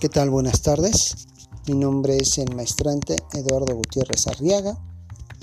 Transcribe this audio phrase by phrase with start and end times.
[0.00, 0.30] ¿Qué tal?
[0.30, 1.26] Buenas tardes.
[1.66, 4.78] Mi nombre es el maestrante Eduardo Gutiérrez Arriaga.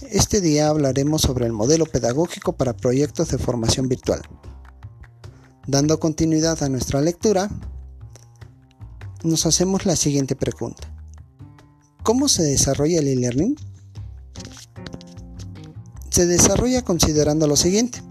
[0.10, 4.22] Este día hablaremos sobre el modelo pedagógico para proyectos de formación virtual.
[5.68, 7.50] Dando continuidad a nuestra lectura,
[9.26, 10.88] nos hacemos la siguiente pregunta.
[12.04, 13.58] ¿Cómo se desarrolla el e-learning?
[16.12, 18.02] Se desarrolla considerando lo siguiente.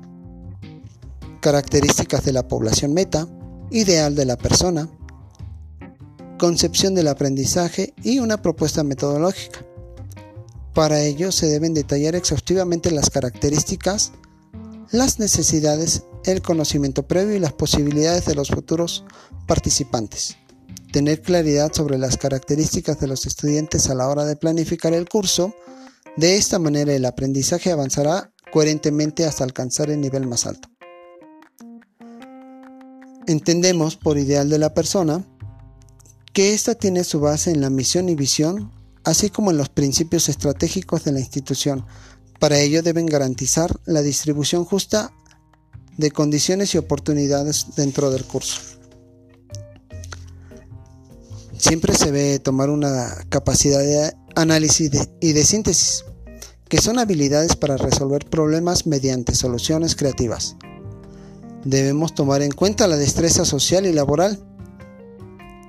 [1.40, 3.26] Características de la población meta,
[3.70, 4.90] ideal de la persona,
[6.38, 9.64] concepción del aprendizaje y una propuesta metodológica.
[10.75, 14.12] Para ello se deben detallar exhaustivamente las características,
[14.90, 19.04] las necesidades, el conocimiento previo y las posibilidades de los futuros
[19.46, 20.36] participantes.
[20.92, 25.54] Tener claridad sobre las características de los estudiantes a la hora de planificar el curso.
[26.16, 30.68] De esta manera el aprendizaje avanzará coherentemente hasta alcanzar el nivel más alto.
[33.27, 35.25] Entendemos por ideal de la persona
[36.35, 38.73] que ésta tiene su base en la misión y visión,
[39.05, 41.87] así como en los principios estratégicos de la institución.
[42.41, 45.12] Para ello deben garantizar la distribución justa
[45.97, 48.61] de condiciones y oportunidades dentro del curso.
[51.57, 54.91] Siempre se ve tomar una capacidad de análisis
[55.21, 56.05] y de síntesis,
[56.69, 60.57] que son habilidades para resolver problemas mediante soluciones creativas.
[61.65, 64.45] Debemos tomar en cuenta la destreza social y laboral,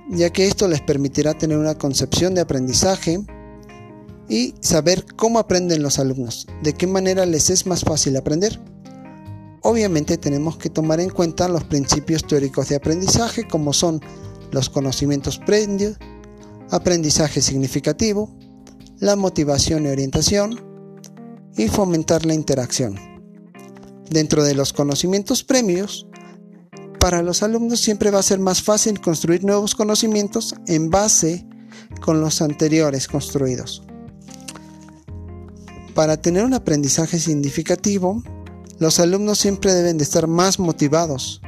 [0.08, 3.20] ya que esto les permitirá tener una concepción de aprendizaje
[4.28, 8.60] y saber cómo aprenden los alumnos, de qué manera les es más fácil aprender.
[9.62, 14.00] Obviamente tenemos que tomar en cuenta los principios teóricos de aprendizaje como son
[14.52, 15.96] los conocimientos previos,
[16.70, 18.36] aprendizaje significativo,
[18.98, 20.60] la motivación y orientación
[21.56, 22.96] y fomentar la interacción.
[24.08, 26.05] Dentro de los conocimientos premios,
[26.98, 31.46] para los alumnos siempre va a ser más fácil construir nuevos conocimientos en base
[32.00, 33.82] con los anteriores construidos.
[35.94, 38.22] Para tener un aprendizaje significativo,
[38.78, 41.40] los alumnos siempre deben de estar más motivados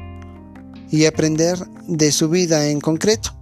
[0.91, 3.37] y aprender de su vida en concreto.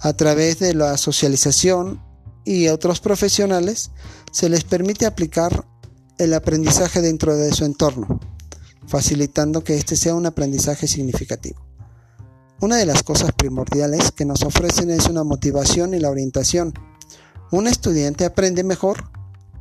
[0.00, 2.02] A través de la socialización
[2.44, 3.92] y otros profesionales
[4.32, 5.64] se les permite aplicar
[6.18, 8.31] el aprendizaje dentro de su entorno
[8.92, 11.58] facilitando que este sea un aprendizaje significativo.
[12.60, 16.74] Una de las cosas primordiales que nos ofrecen es una motivación y la orientación.
[17.50, 19.10] Un estudiante aprende mejor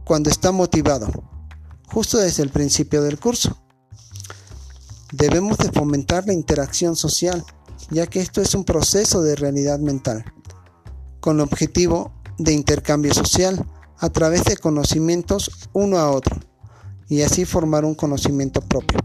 [0.04, 1.08] cuando está motivado,
[1.88, 3.58] justo desde el principio del curso.
[5.14, 7.42] Debemos de fomentar la interacción social,
[7.90, 10.26] ya que esto es un proceso de realidad mental,
[11.22, 13.66] con el objetivo de intercambio social
[13.98, 16.36] a través de conocimientos uno a otro,
[17.08, 19.00] y así formar un conocimiento propio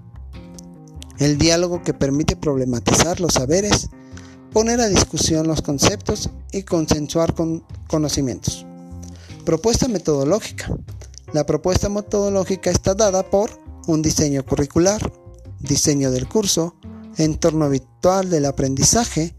[1.19, 3.89] el diálogo que permite problematizar los saberes,
[4.53, 8.67] poner a discusión los conceptos y consensuar con conocimientos.
[9.45, 10.75] Propuesta metodológica.
[11.33, 13.51] La propuesta metodológica está dada por
[13.87, 15.13] un diseño curricular,
[15.61, 16.77] diseño del curso,
[17.17, 19.35] entorno habitual del aprendizaje,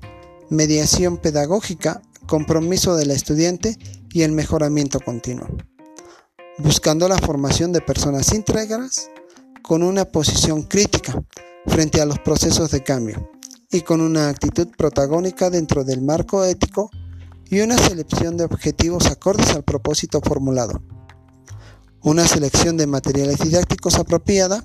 [0.49, 3.77] mediación pedagógica, compromiso del estudiante
[4.11, 5.47] y el mejoramiento continuo.
[6.57, 9.09] Buscando la formación de personas íntegras
[9.61, 11.21] con una posición crítica,
[11.67, 13.29] frente a los procesos de cambio
[13.71, 16.89] y con una actitud protagónica dentro del marco ético
[17.49, 20.81] y una selección de objetivos acordes al propósito formulado.
[22.01, 24.63] Una selección de materiales didácticos apropiada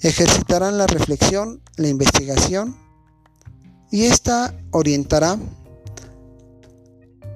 [0.00, 2.76] ejercitarán la reflexión, la investigación
[3.90, 5.38] y esta orientará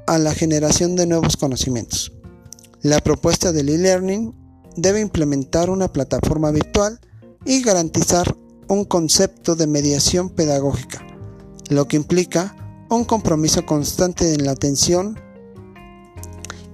[0.06, 2.12] a la generación de nuevos conocimientos.
[2.82, 4.34] La propuesta del e-learning
[4.76, 7.00] debe implementar una plataforma virtual
[7.44, 8.36] y garantizar
[8.68, 11.04] un concepto de mediación pedagógica,
[11.68, 12.56] lo que implica
[12.90, 15.18] un compromiso constante en la atención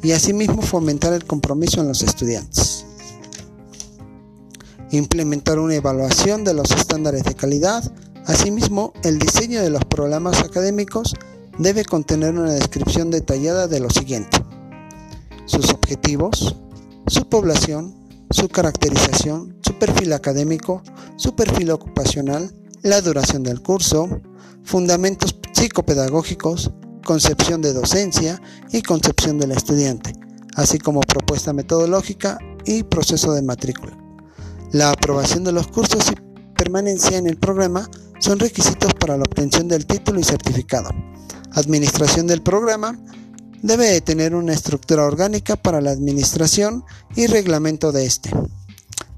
[0.03, 2.85] y asimismo fomentar el compromiso en los estudiantes.
[4.91, 7.85] Implementar una evaluación de los estándares de calidad,
[8.27, 11.15] asimismo el diseño de los programas académicos
[11.59, 14.39] debe contener una descripción detallada de lo siguiente.
[15.47, 16.57] Sus objetivos,
[17.07, 17.95] su población,
[18.31, 20.83] su caracterización, su perfil académico,
[21.19, 24.09] su perfil ocupacional, la duración del curso,
[24.63, 26.71] fundamentos psicopedagógicos,
[27.05, 30.13] concepción de docencia y concepción del estudiante,
[30.55, 33.99] así como propuesta metodológica y proceso de matrícula.
[34.71, 37.91] La aprobación de los cursos y permanencia en el programa
[38.21, 40.91] son requisitos para la obtención del título y certificado.
[41.53, 42.97] Administración del programa
[43.61, 46.85] debe tener una estructura orgánica para la administración
[47.17, 48.31] y reglamento de este.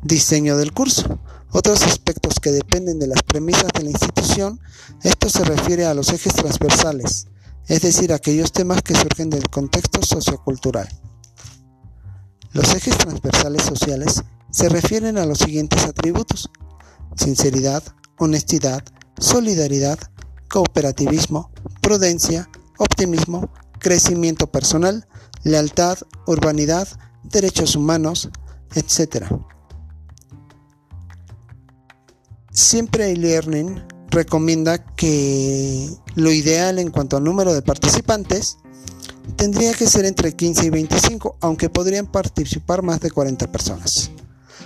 [0.03, 1.21] Diseño del curso.
[1.53, 4.61] Otros aspectos que dependen de las premisas de la institución,
[5.03, 7.27] esto se refiere a los ejes transversales,
[7.67, 10.89] es decir, aquellos temas que surgen del contexto sociocultural.
[12.53, 16.51] Los ejes transversales sociales se refieren a los siguientes atributos.
[17.17, 17.83] Sinceridad,
[18.19, 18.83] honestidad,
[19.19, 19.99] solidaridad,
[20.49, 21.51] cooperativismo,
[21.81, 22.49] prudencia,
[22.79, 25.07] optimismo, crecimiento personal,
[25.45, 26.89] lealtad, urbanidad,
[27.25, 28.31] derechos humanos,
[28.75, 29.27] etc.
[32.53, 33.81] Siempre e-learning
[34.11, 38.59] recomienda que lo ideal en cuanto al número de participantes
[39.37, 44.11] tendría que ser entre 15 y 25, aunque podrían participar más de 40 personas.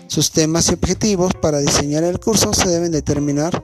[0.06, 3.62] Sus temas y objetivos para diseñar el curso se deben determinar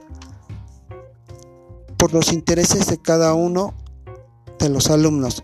[1.97, 3.73] por los intereses de cada uno
[4.59, 5.43] de los alumnos.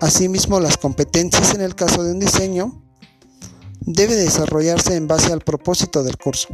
[0.00, 2.82] Asimismo, las competencias en el caso de un diseño
[3.80, 6.48] debe desarrollarse en base al propósito del curso.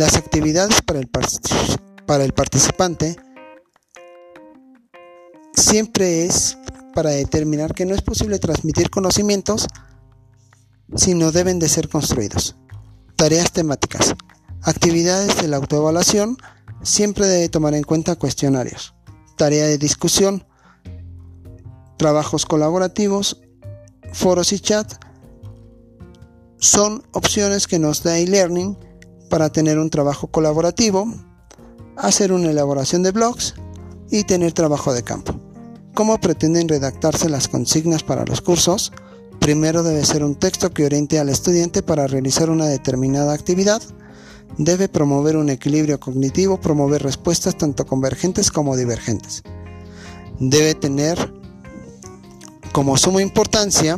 [0.00, 1.10] Las actividades para el,
[2.06, 3.20] para el participante
[5.52, 6.56] siempre es
[6.94, 9.66] para determinar que no es posible transmitir conocimientos,
[10.96, 12.56] sino deben de ser construidos.
[13.14, 14.14] Tareas temáticas.
[14.62, 16.38] Actividades de la autoevaluación
[16.82, 18.94] siempre debe tomar en cuenta cuestionarios.
[19.36, 20.46] Tarea de discusión.
[21.98, 23.42] Trabajos colaborativos.
[24.14, 24.94] Foros y chat.
[26.56, 28.78] Son opciones que nos da e-learning
[29.30, 31.06] para tener un trabajo colaborativo,
[31.96, 33.54] hacer una elaboración de blogs
[34.10, 35.34] y tener trabajo de campo.
[35.94, 38.92] ¿Cómo pretenden redactarse las consignas para los cursos?
[39.38, 43.80] Primero debe ser un texto que oriente al estudiante para realizar una determinada actividad.
[44.58, 49.42] Debe promover un equilibrio cognitivo, promover respuestas tanto convergentes como divergentes.
[50.38, 51.32] Debe tener
[52.72, 53.96] como suma importancia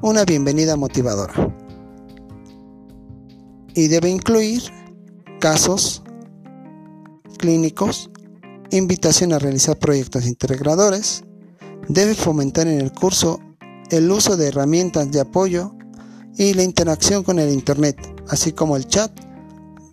[0.00, 1.57] una bienvenida motivadora.
[3.78, 4.60] Y debe incluir
[5.38, 6.02] casos
[7.38, 8.10] clínicos
[8.72, 11.22] invitación a realizar proyectos integradores,
[11.86, 13.38] debe fomentar en el curso
[13.90, 15.76] el uso de herramientas de apoyo
[16.36, 17.96] y la interacción con el Internet,
[18.26, 19.12] así como el chat,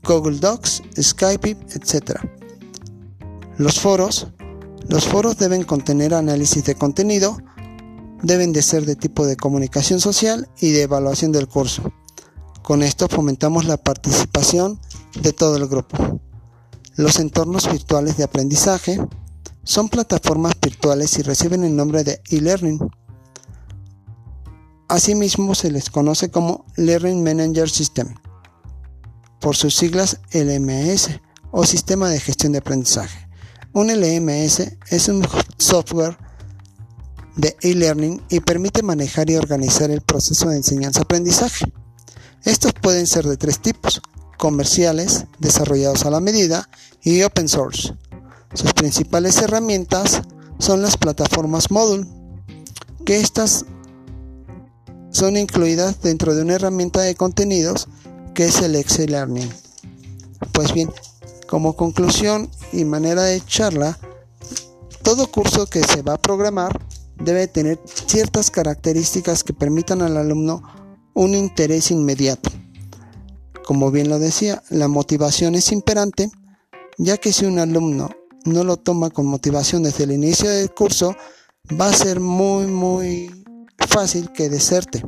[0.03, 2.19] Google Docs, Skype, etc.
[3.59, 4.29] Los foros.
[4.89, 7.37] Los foros deben contener análisis de contenido,
[8.23, 11.93] deben de ser de tipo de comunicación social y de evaluación del curso.
[12.65, 14.79] Con esto fomentamos la participación
[15.21, 16.19] de todo el grupo.
[16.95, 18.99] Los entornos virtuales de aprendizaje
[19.63, 22.79] son plataformas virtuales y reciben el nombre de e-learning.
[24.87, 28.15] Asimismo se les conoce como Learning Manager System,
[29.39, 31.19] por sus siglas LMS
[31.51, 33.29] o Sistema de Gestión de Aprendizaje.
[33.73, 35.23] Un LMS es un
[35.59, 36.17] software
[37.35, 41.71] de e-learning y permite manejar y organizar el proceso de enseñanza-aprendizaje.
[42.45, 44.01] Estos pueden ser de tres tipos,
[44.37, 46.69] comerciales desarrollados a la medida
[47.01, 47.95] y open source.
[48.53, 50.21] Sus principales herramientas
[50.59, 52.05] son las plataformas Moodle,
[53.03, 53.65] que estas
[55.11, 57.87] son incluidas dentro de una herramienta de contenidos
[58.35, 59.49] que es el Excel Learning.
[60.51, 60.91] Pues bien,
[61.47, 63.97] como conclusión y manera de charla,
[65.01, 66.79] todo curso que se va a programar
[67.17, 70.84] debe tener ciertas características que permitan al alumno
[71.15, 72.51] un interés inmediato.
[73.65, 76.29] Como bien lo decía, la motivación es imperante,
[76.99, 78.11] ya que si un alumno
[78.43, 81.15] no lo toma con motivación desde el inicio del curso,
[81.79, 83.31] va a ser muy muy
[83.87, 85.03] fácil que deserte.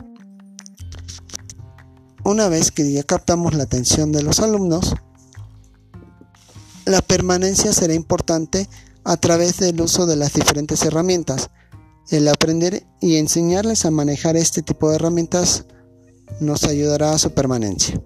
[2.23, 4.95] Una vez que ya captamos la atención de los alumnos,
[6.85, 8.67] la permanencia será importante
[9.03, 11.49] a través del uso de las diferentes herramientas.
[12.09, 15.65] El aprender y enseñarles a manejar este tipo de herramientas
[16.39, 18.01] nos ayudará a su permanencia.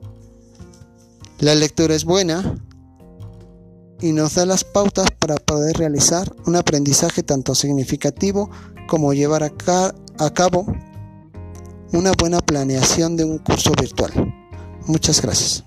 [1.40, 2.56] La lectura es buena
[4.00, 8.50] y nos da las pautas para poder realizar un aprendizaje tanto significativo
[8.88, 9.52] como llevar a,
[10.20, 10.66] a cabo
[11.94, 14.12] una buena planeación de un curso virtual.
[14.86, 15.64] Muchas gracias.